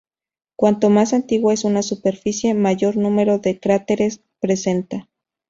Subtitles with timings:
[0.55, 5.07] Cuanto más antigua es una superficie, mayor número de cráteres presenta.